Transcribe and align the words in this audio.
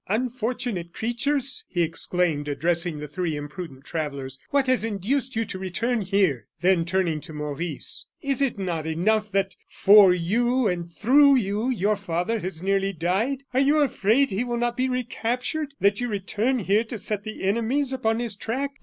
"Unfortunate 0.07 0.93
creatures!" 0.93 1.63
he 1.69 1.83
exclaimed, 1.83 2.47
addressing 2.47 2.97
the 2.97 3.07
three 3.07 3.35
imprudent 3.35 3.85
travellers, 3.85 4.39
"what 4.49 4.65
has 4.65 4.83
induced 4.83 5.35
you 5.35 5.45
to 5.45 5.59
return 5.59 6.01
here?" 6.01 6.47
Then 6.61 6.85
turning 6.85 7.21
to 7.21 7.33
Maurice: 7.33 8.07
"Is 8.19 8.41
it 8.41 8.57
not 8.57 8.87
enough 8.87 9.31
that 9.31 9.55
for 9.69 10.11
you, 10.11 10.67
and 10.67 10.89
through 10.89 11.35
you, 11.35 11.69
your 11.69 11.97
father 11.97 12.39
has 12.39 12.63
nearly 12.63 12.93
died? 12.93 13.43
Are 13.53 13.59
you 13.59 13.77
afraid 13.83 14.31
he 14.31 14.43
will 14.43 14.57
not 14.57 14.75
be 14.75 14.89
recaptured, 14.89 15.75
that 15.79 16.01
you 16.01 16.07
return 16.07 16.57
here 16.57 16.83
to 16.85 16.97
set 16.97 17.23
the 17.23 17.43
enemies 17.43 17.93
upon 17.93 18.17
his 18.19 18.35
track? 18.35 18.71